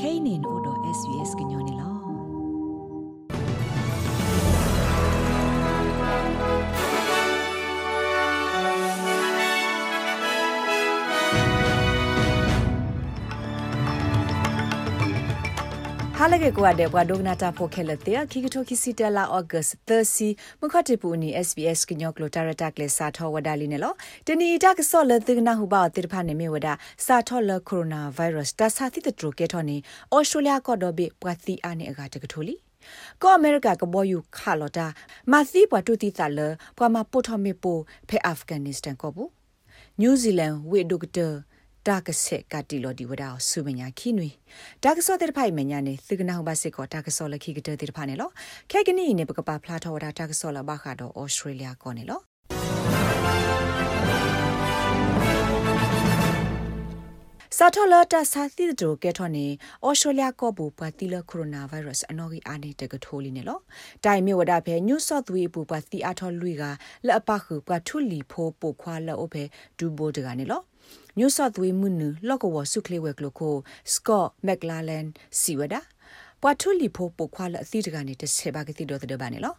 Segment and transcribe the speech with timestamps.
[0.00, 2.03] kainin odo svs gnyone lo
[16.18, 19.66] ဟာလကေကွာတဲ့ဘွာဒိုဂနာတာဖိုခဲလက်တဲ့ခိကထိုခိစီတလာအော့ဂတ်
[20.14, 23.92] 30မခတ်တပူနီ SBS ကညောကလိုတာရတာကလေစာထောဝဒါလီနေလော
[24.26, 26.74] တနီတာကဆော့လက်သကနာဟူပါတိဖာနေမေဝဒါ
[27.06, 29.76] စာထောလကိုရိုနာဗိုင်းရပ်စ်တဆာတိတထရကေထောနေ
[30.12, 32.54] အော်စတြေးလျကော့ဒိုဘေပွာသီအာနေအကတကထိုလီ
[33.22, 34.86] ကောအမေရိကကဘောယူခါလော်တာ
[35.32, 36.40] မာသီပွာတူတီတာလ
[36.78, 39.30] ပွာမပိုထမေပိုဖေအာဖဂန်နစ္စတန်ကောဘူး
[40.00, 41.28] နယူးဇီလန်ဝေဒိုကတာ
[41.88, 44.30] တာကဆက်ကတီလိုဒီဝဒါဆူမညာခိနွေ
[44.84, 48.30] တာကဆောတဲ့ဖိုင်မညာနေသကနာဟဘစစ်ကောတာကဆောလခိကတဲ့တဲ့ဖာနေလော
[48.70, 52.20] ခဲကနီနေပကပဖလာထောဝဒါတာကဆောလဘခါတော့ဩစတြေးလျကောနေလော
[57.58, 59.46] စာထလတာစာသီတိုကဲထော်နေ
[59.86, 63.60] ဩစတြေးလျကောဘူပါတီလကိုရိုနာဗိုင်းရပ်စ်အနော်ကြီးအာနေတကထိုးလီနေလော
[64.04, 66.62] တိုင်မြေဝဒဖဲညူဆော့သဝေပူပါတီအထော်လူက
[67.06, 69.42] လက်အပခုပထုလီဖိုးပိုခွာလက်အိုဖဲ
[69.78, 70.62] ဒူဘိုတကနေလော
[71.18, 73.48] New South Wales munu lokowo sukle we kloko
[73.94, 75.06] Scott McLaren
[75.42, 75.80] siwada
[76.42, 79.54] ပွားထူလီဖို့ပိုခွာလအသီးတကနေတစ်ချက်ပါကတိတော့တဲ့ဘာနေလော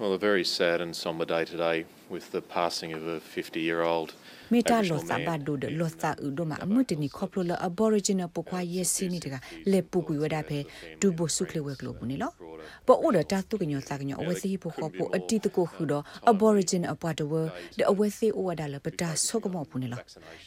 [0.00, 1.78] Well, a very sad and somber day today
[2.14, 4.10] with the passing of a 50 year old
[4.52, 9.34] မေတာလောစာဘဒိုဒလောစာဥဒမအမတနီခေါပလိုလအဘော်ရီဂျင်နယ်ပခွာယက်စီနီတက
[9.70, 10.58] လေပူကွေဝဒဖဲ
[11.00, 12.32] ဒူဘဆုခလေဝဲကလိုပူနေလော
[12.86, 17.32] ပေါ်အိုဒတာတုကညောစာကညောအဝစီဖို့ခေါ်ဖို့အတီတကိုခုတော့အဘော်ရီဂျင်အပွားတဝ
[17.78, 20.00] ဒအဝစီအိုဝဒါလပတာဆောကမောပူနေလော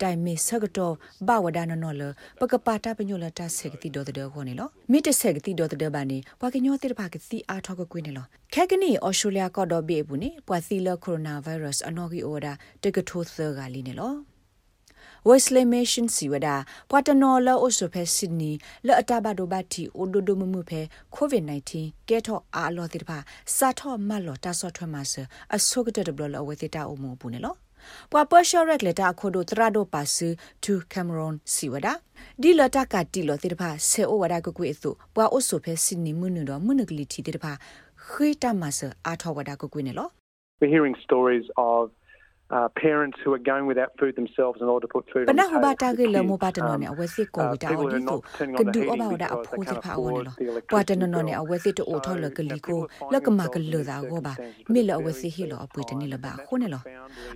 [0.00, 0.94] တိုင်မေဆကတော့
[1.28, 2.02] ဘဝဒနနော်လ
[2.40, 14.14] ပကပါတာပညောလတာဆက်ကတိဒေါ်တဲ့ခေါ်နေလောမိတဆက်ကတိဒေါ်တဲ့ဘာနေပွားကညောတိတပါကစီအားထောက်ကွေးနေလောခဲကနီအော်စတြေးလျကတော့ဘေဘူးနေပွာစီလကိုရိုနာဗိုင်းရပ်စ်အနော်ဂီအိုဒါတကထိုးသကလီနေလော
[15.28, 16.54] Wesley Mission siwada
[16.90, 18.54] patano la oso phe Sydney
[18.86, 20.80] la ataba do ba thi ododo mu mu phe
[21.16, 21.70] COVID-19
[22.08, 23.18] ke tho a lo ti ba
[23.56, 25.22] sa tho ma lo ta so thwa ma se
[25.54, 27.52] aso ga de blo lo we ti ta o mu bu ne lo
[28.12, 30.28] ပွာပရှောရက်လက်တာခိုဒိုတရာဒိုပါဆူ
[30.64, 31.92] တူကင်မရွန်စီဝဒါ
[32.42, 37.52] ဒီလတာကတီလောတိတဖာဆေအိုဝဒါကကွေအစုပွာအိုဆိုဖဲစင်နီမွနုတော့မွနကလီတီတိတဖာ
[38.08, 40.08] ခိတမဆအာထောဝဒါကကွေနေလော
[40.62, 41.90] we're hearing stories of
[42.50, 45.42] uh, parents who are going without food themselves in order to put food on the
[45.42, 45.58] table.
[45.58, 46.38] Um, um,
[56.74, 56.82] uh,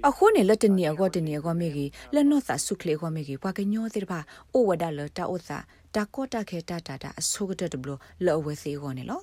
[0.09, 4.21] အခုနေလတနီအကောတနီအကောမီကြီးလနော့သဆုခလေကောမီကြီးဘာကညောသေးပါ
[4.55, 5.59] အိုဝဒါလတာဥသာ
[5.95, 7.91] တာကောတာခေတာတာတာအဆုကတက်တဘလ
[8.27, 9.21] လောဝစီကောနေလော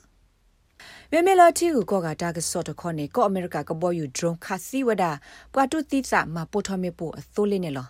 [1.11, 5.11] မေမေလာတီကိုကတာကစော့တခေါနေကောအမေရိကကဘောယူဒရုန်းခါစီဝဒါ
[5.53, 7.87] ပွာတုတိစာမပိုထမေပိုအသိုးလေးနေလော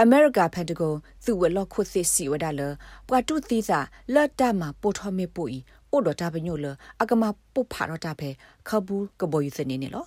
[0.00, 0.92] အမေရိကပန်တဂို
[1.24, 2.60] သူဝလော့ခုစစ်စီဝဒါလ
[3.08, 3.78] ပွာတုတိစာ
[4.14, 5.58] လော့တာမပိုထမေပိုဤ
[5.92, 6.66] အိုဒတာပညိုလ
[7.00, 7.22] အကမ
[7.54, 8.30] ပုဖာရတာဖဲ
[8.68, 10.06] ခဘူးကဘောယူစနေနေလော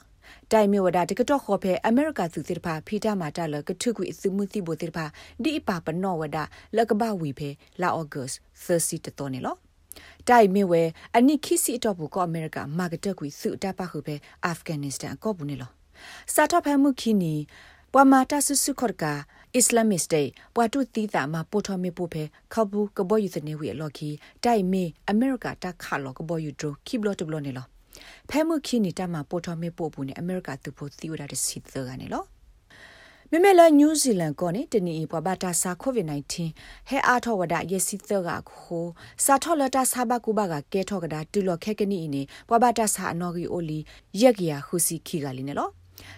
[0.52, 5.06] တိုင်မြဝဒတကတော့ခေါ်ဖဲအမေရိကသူစစ်တဖာဖီတာမာတာလကထုကွေအစမှုတိဘိုတိတဖာ
[5.44, 6.38] ဒီအပပနောဝဒ
[6.78, 7.50] လကဘဝီဖဲ
[7.82, 8.30] လာအော့ဂတ်
[8.66, 9.56] 30တတော်နေလော
[10.30, 10.84] တိုင်မြဝဲ
[11.18, 14.16] အနိခိစီတော့ဘူးကောအမေရိကမာကတက်ကွေစုတပခုပဲ
[14.46, 15.72] အာဖဂန်နစ္စတန်ကောဘူးနေလော
[16.34, 17.34] စာထဖမှုခီနီ
[17.94, 19.14] ပွာမာတာဆုစုခော့ကာ
[19.56, 20.24] အစ္စလာမစ်တေ
[20.56, 22.24] ပွာတုတီတာမှာပိုထမေပိုဖဲ
[22.54, 24.10] ခဘူးကဘောယူစနေဝီအလော်ခီ
[24.44, 27.66] တိုင်မေအမေရိကတာခါလောကဘောယူဒရခိဘလတ်ဘလနေလော
[28.30, 32.24] ဖဲမှုခီနီတာမှာပိုထမေပိုဘူးနေအမေရိကသူဖို့သီဝဒတစီသကနေလော
[33.34, 38.86] မမေလာနယူးဇီလန်ကောနေတနီပွားဘာတာစာကိုဗစ် -19 ဟဲအားထောဝဒယစီသကခို
[39.26, 43.80] စာထောလတာစာဘကူဘာကကဲထောကဒါတူလခဲကနီနေပွားဘာတာစာအနော်ဂီအိုလီ
[44.22, 45.70] ယက်ကရခုစီခီကလီနေလော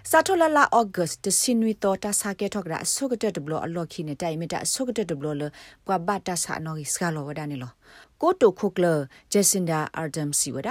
[0.10, 5.44] စာထောလလာအော့ဂတ်တစင်ဝီတော်တာစာကဲထောကဒါအဆုကတက်ဘလအလော်ခီနေတိုင်မီတာအဆုကတက်ဘလလ
[5.86, 7.72] ပွားဘာတာစာအနော်ဂီစကလောဝဒနေလော
[8.26, 8.86] ကိုတိုခုကလ
[9.32, 10.70] ဂျက်စင်ဒါအာဒမ်စီဝဒ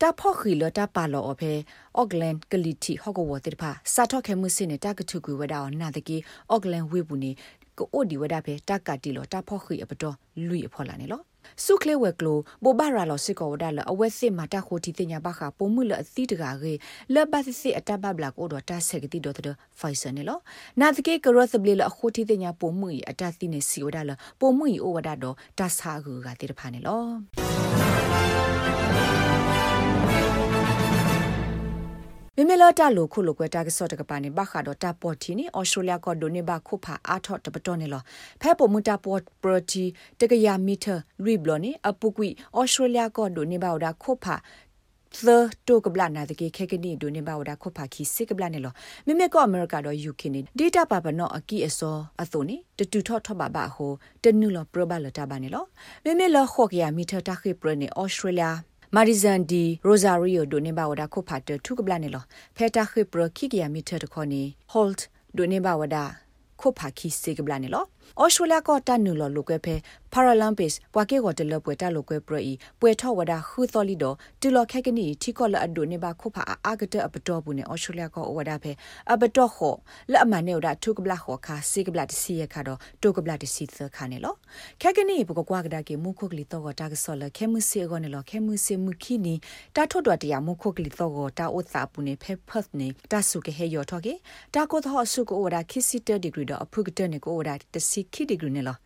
[0.00, 1.52] တာဖော့ခီလတာပါလောအဖေ
[1.96, 6.16] အော့ဂလန်ကလီတီဟော့ကဝတိဖာစာထော့ခဲမှုစင်နေတာကထုကွေဝဒါနာတကီ
[6.50, 7.30] အော့ဂလန်ဝေဘူးနေ
[7.78, 10.16] ကိုအိုဒီဝဒါဖေတကတီလောတာဖော့ခီအပတော်
[10.48, 11.20] လူအဖော်လာနေလော
[11.64, 16.74] စုခလေဝက်ကလိုဘဘာရာလောစစ်ကောဝဒါလအဝဲစစ်မှာတခိုတီတင်ညာဘခပုံမှုလအသီးတကာရေ
[17.14, 20.38] လဘသစစ်အတဘဘလာကိုတော့တဆက်ကတိတော့တဲ့ဖိုင်ဆာနေလော
[20.80, 24.10] နာတကေကရသဘလလအခိုတီတင်ညာပုံမှုအတသီနေစီဝဒါလ
[24.40, 28.83] ပုံမှုဩဝဒါတော့တဆာကူကတိတဖာနေလော
[32.36, 38.02] မမေလာတာလိုခုလိုကွယ်တာကစော့တကပါနေဘခါတော့တာပေါ်တီနီအော်စတြေးလျကဒိုနေဘခုဖာအာထော့တပတော်နေလော
[38.40, 39.84] ဖဲပေါ်မူတာပေါ်ပရတီ
[40.20, 40.94] တကရမီတာ
[41.24, 44.34] ရီဘလနေအပုကွီအော်စတြေးလျကဒိုနေဘဝဒါခုဖာ
[45.26, 45.28] သ
[45.68, 48.72] တိုကပလနာတကေခေကနီဒိုနေဘဝဒါခုဖာခီစိကပလနေလော
[49.06, 53.92] မိမေကောအမေရိကတော့ UK နေဒေတာပါပနောအကီအစောအသုနေတတူထော့ထော့ပါပါဟို
[54.22, 55.64] တနုလောပရဘလတာပါနေလော
[56.04, 58.46] မိမေလောခော့ကရမီထတာခိပရနေဩစတြေးလျ
[58.96, 62.24] မာရီဇန်ဒီရိုဇာရီယိုဒိုနေဘဝဒါခုဖာတထုကပလနေလော
[62.56, 64.42] ဖဲတာခိပရခိကရမီထတခေါနေ
[64.72, 65.00] hold
[65.36, 66.04] ဒိုနေဘဝဒါ
[66.60, 67.84] ခုဖာခီစိကပလနေလော
[68.22, 69.74] ဩစတြေးလျကတန်နူလောလိုကွဲဖဲ
[70.14, 74.04] Paralympics ပွာကေကိုတလပွဲတလိုကွဲပရီပွဲထော့ဝဒါခူသောလီဒ
[74.40, 78.72] တူလခက်ကနီထီကောလအဒိုနေပါခုဖာအာဂတအပတော်ဘူးနေဩစတြေးလျကဝဒါဖဲ
[79.12, 79.74] အပတော်ခော
[80.10, 84.34] လက်အမနေဝဒါထုကဘလခောခါစိကဘလတစီရခါတော့တုကဘလတစီသခါနေလော
[84.80, 89.34] ခက်ကနီပကကွာကဒါကေမုခုကလီတော့တာကဆောလခဲမှုစီကောနေလောခဲမှုစီမုခီနီ
[89.76, 94.14] တာထွတ်တော်တရားမုခုကလီတော့တာဥစာပူနေဖဲဖတ်နေတာဆုကဟေယောထောကေ
[94.54, 98.76] တာကိုသောဆုကိုဝဒါခီစီတဒီဂရီတော့အဖုကတနေကိုဝဒါတစီခီဒီဂရီနေလော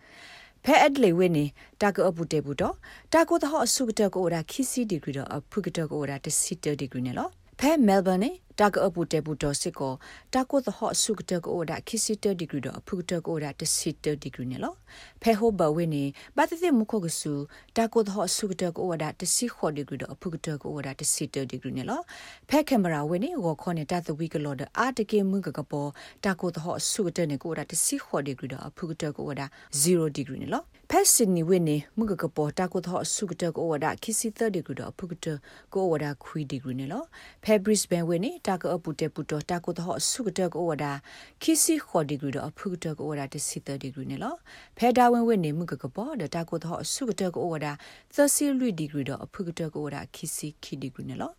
[0.64, 1.44] ဖဲအဒလေဝင်းနေ
[1.82, 2.74] တာကအပူတေဘူးတော့
[3.12, 7.28] တာကိုတော့အဆုကတကိုဒါခီစီဒီဂရီတော့အဖုကတကိုဒါတစီတဒီဂရီနေလော
[7.58, 9.92] ဖဲမဲလ်ဘန်နေ တာကအပူတေဘူးတော့စစ်ကို
[10.34, 14.74] တာကိုတော့အဆုကတကိုဒါခီစီတဒီဂရီတော့အဖုကတကိုဒါတစီတဒီဂရီနေလော
[15.22, 16.04] ဖဲဟိုဘဝင်းနေ
[16.36, 17.32] ဘာတသိမခုကဆူ
[17.76, 22.00] တာကိုတော့အဆုကတကိုဒါတစီခေါ်ဒီဂရီတော့အဖုကတကိုဒါတစီတဒီဂရီနေလော
[22.48, 25.90] ဖဲကင်မရာဝင်းနေကိုခေါ်နေတာသဝီကလော်ဒအာတကေမှုကကပေါ်
[26.24, 29.46] တာကိုတော့အဆုကတနေကိုဒါတစီခေါ်ဒီဂရီတော့အဖုကတကိုဒါ
[29.82, 35.26] 0ဒီဂရီနေလောဖက်စင်နီဝင်းနေမှုကကပေါ်တာကိုတော့ဆုကတကိုဝဒါခီစီ30ဒီဂရီတော့ဖုကတ
[35.74, 37.04] ကိုဝဒါခွီဒီဂရီနေလော
[37.44, 40.92] ဖက်ဘရစ်ဘန်ဝင်းနေတာကအပူတက်ပူတော့တာကိုတော့ဆုကတကိုဝဒါ
[41.42, 44.34] ခီစီခေါ်ဒီဂရီတော့ဖုကတကိုဝဒါတစီ30ဒီဂရီနေလော
[44.78, 47.72] ဖက်ဒါဝင်းဝင်းနေမှုကကပေါ်တာကိုတော့ဆုကတကိုဝဒါ
[48.16, 51.32] 30ဒီဂရီတော့ဖုကတကိုဝဒါခီစီခီဒီဂရီနေလော